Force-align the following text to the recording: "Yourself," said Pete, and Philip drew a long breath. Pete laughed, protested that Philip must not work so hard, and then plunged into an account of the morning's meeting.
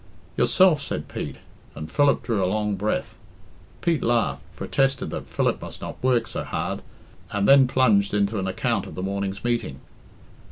"Yourself," 0.35 0.81
said 0.81 1.07
Pete, 1.07 1.35
and 1.75 1.91
Philip 1.91 2.23
drew 2.23 2.43
a 2.43 2.49
long 2.51 2.73
breath. 2.75 3.19
Pete 3.81 4.01
laughed, 4.01 4.41
protested 4.55 5.11
that 5.11 5.27
Philip 5.27 5.61
must 5.61 5.79
not 5.79 6.03
work 6.03 6.25
so 6.25 6.43
hard, 6.43 6.81
and 7.31 7.47
then 7.47 7.67
plunged 7.67 8.11
into 8.11 8.39
an 8.39 8.47
account 8.47 8.87
of 8.87 8.95
the 8.95 9.03
morning's 9.03 9.43
meeting. 9.43 9.79